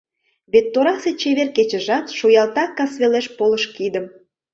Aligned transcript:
Вет 0.51 0.65
торасе 0.73 1.11
чевер 1.21 1.49
кечыжат 1.55 2.05
Шуялта 2.17 2.63
кас 2.77 2.91
велеш 3.01 3.27
полыш 3.37 3.63
кидым. 3.75 4.05